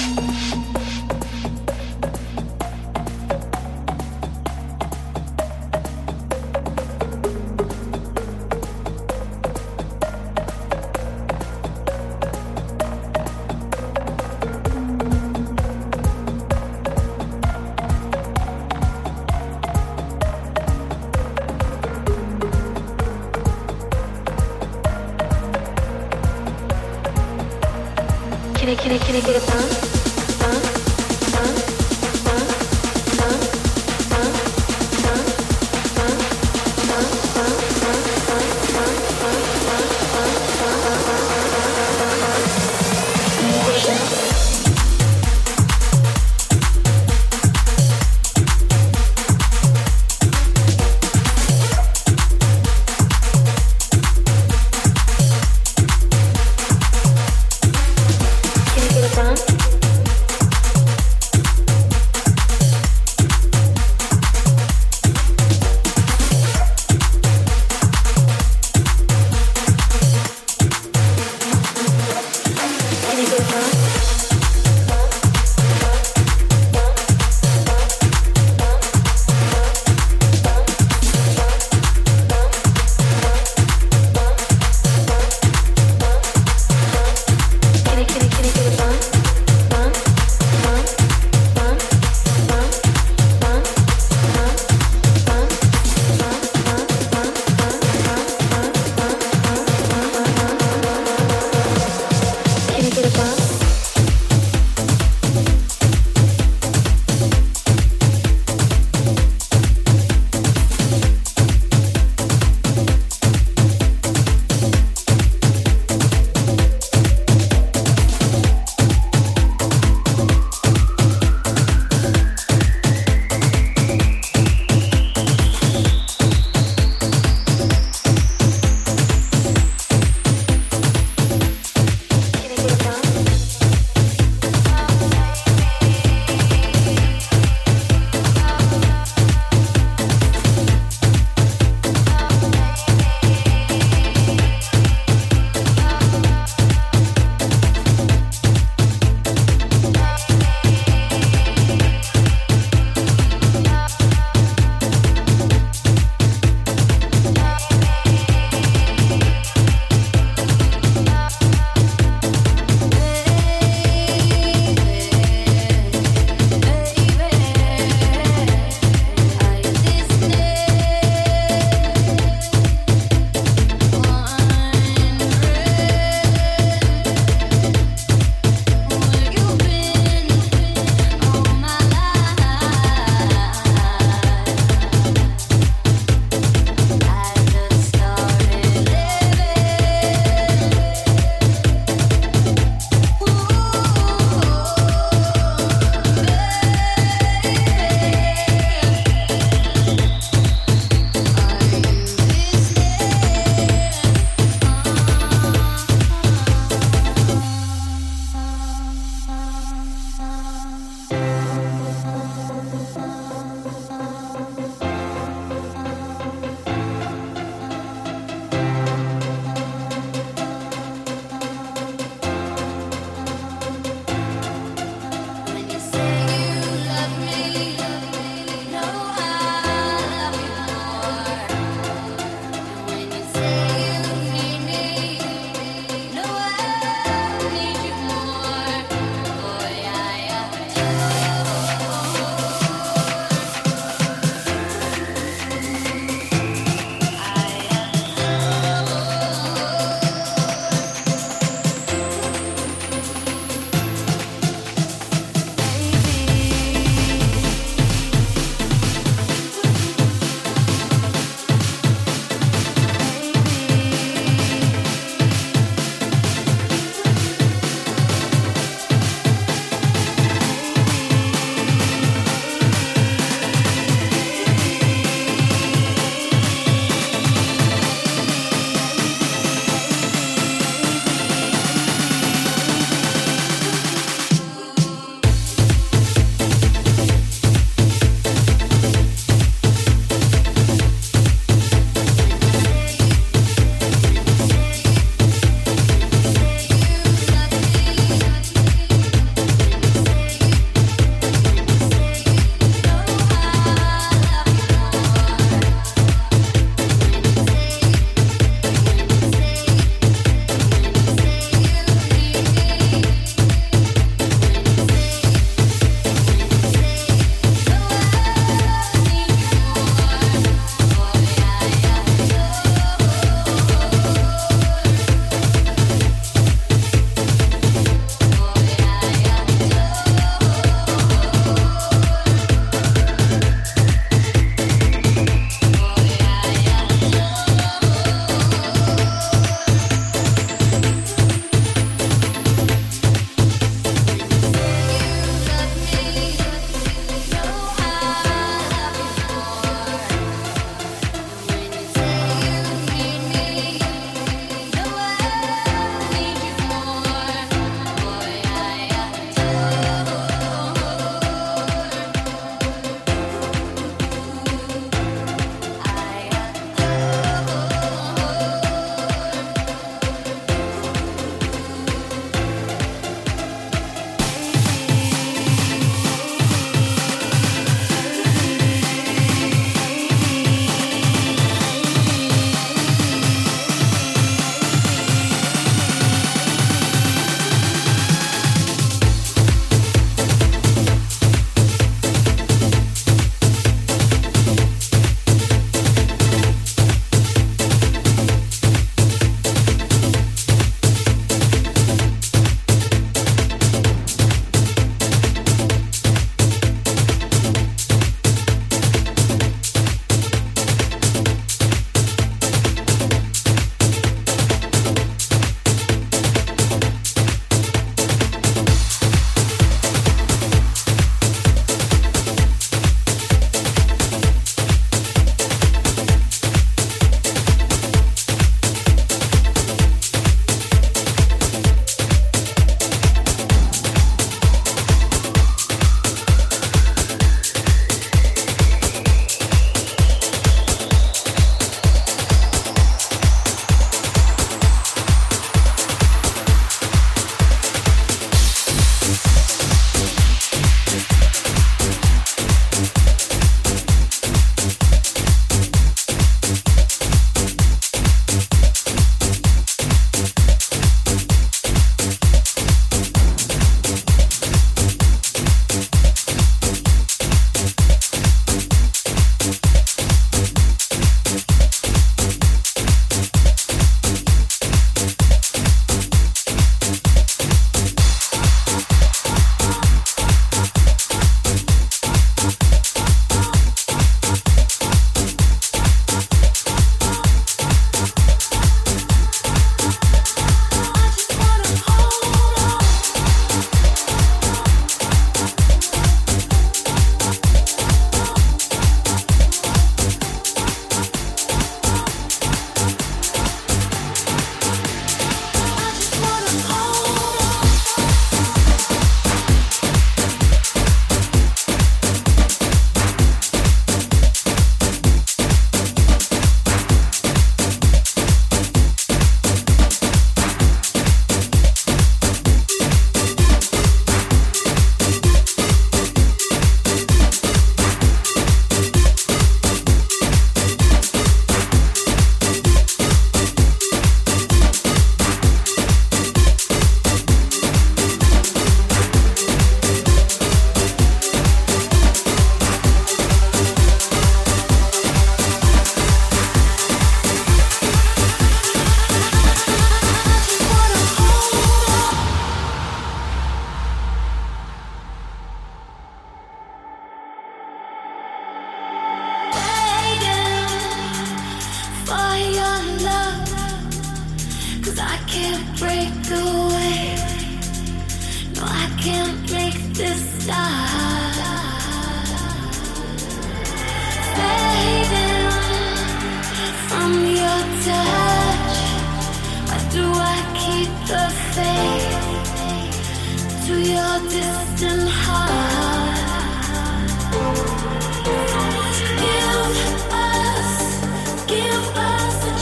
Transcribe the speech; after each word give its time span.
you 0.00 0.29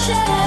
Thank 0.08 0.37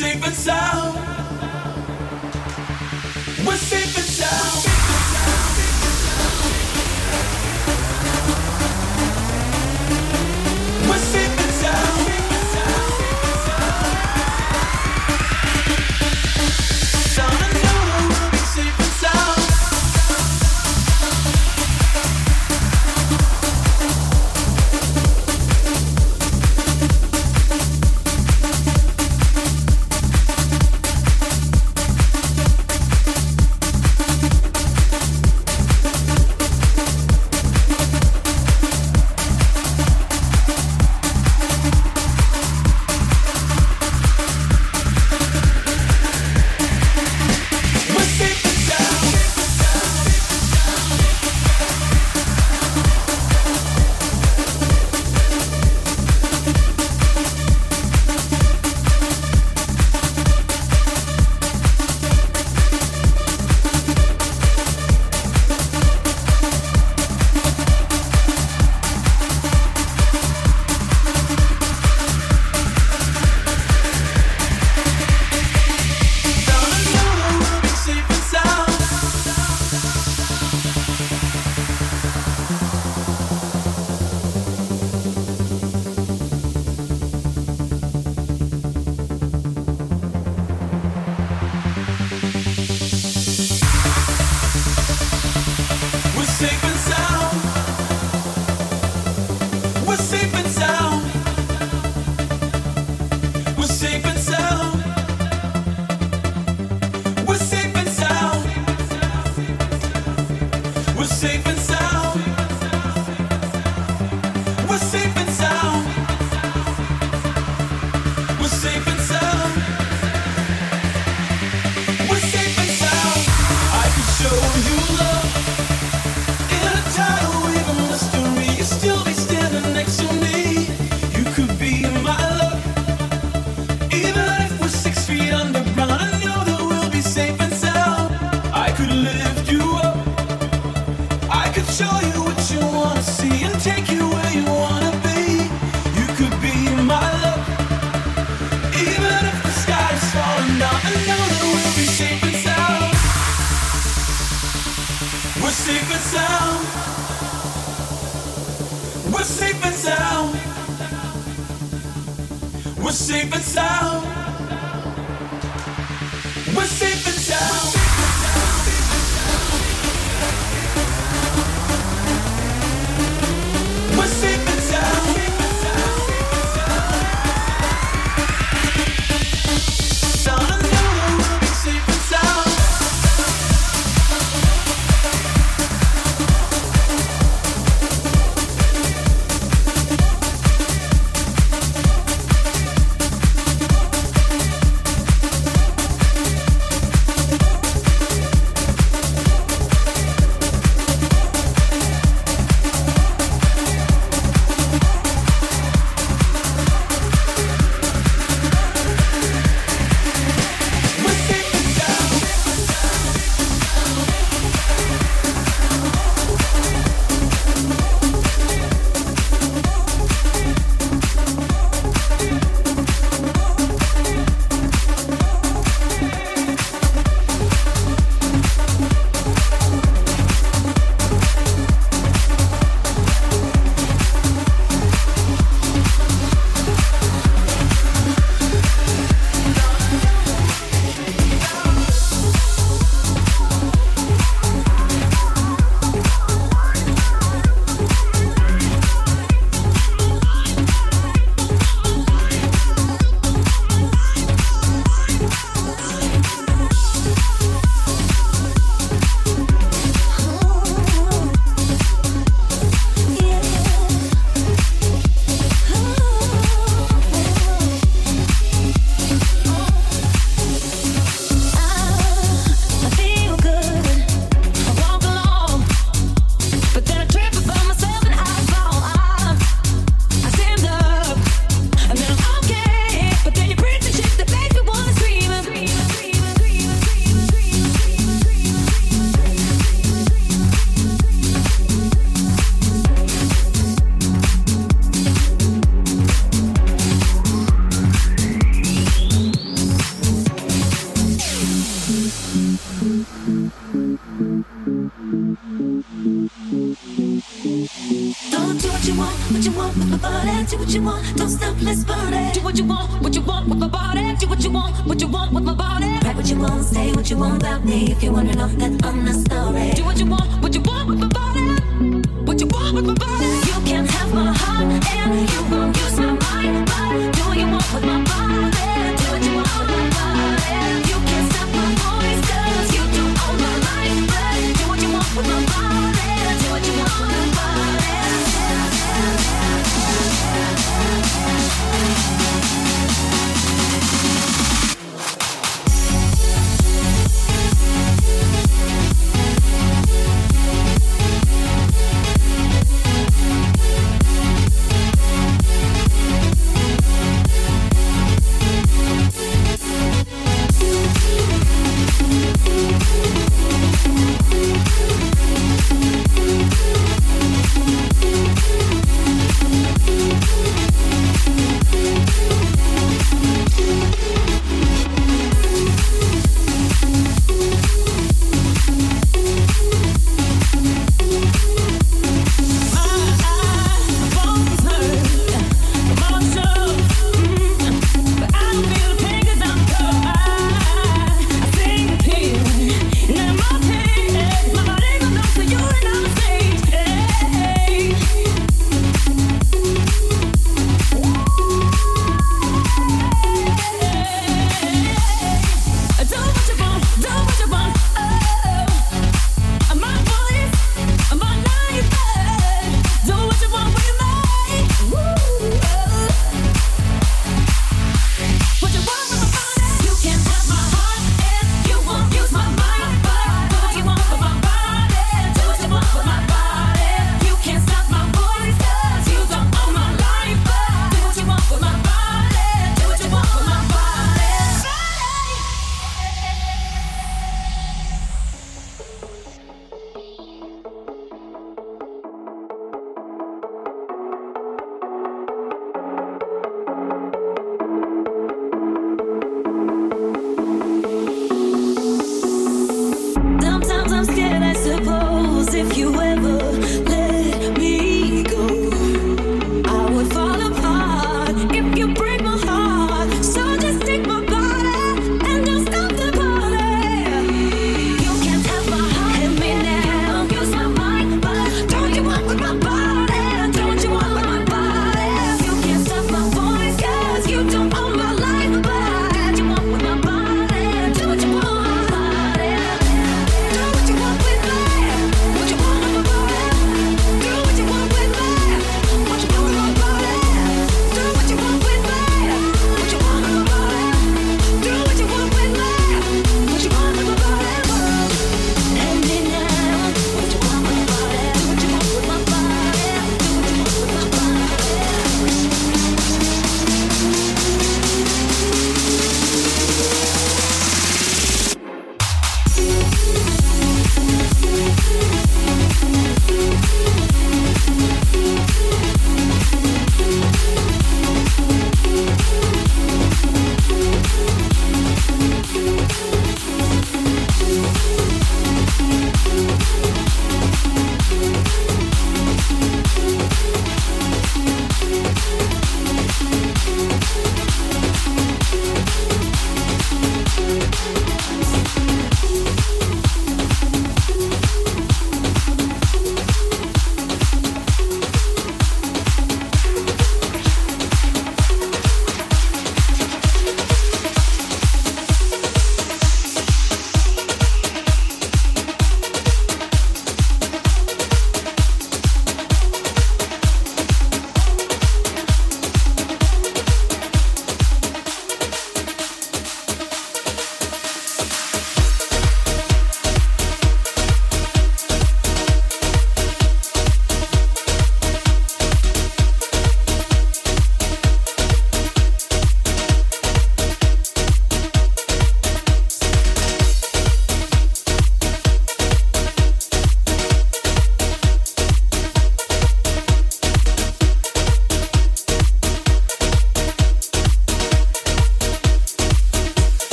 safe 0.00 0.24
and 0.24 0.34
sound. 0.34 1.29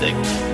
Music, 0.00 0.51